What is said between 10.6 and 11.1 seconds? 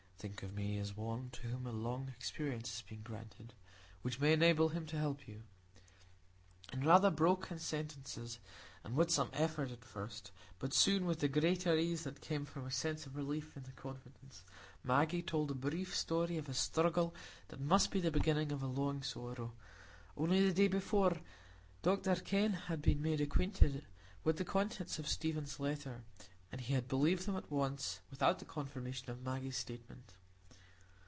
soon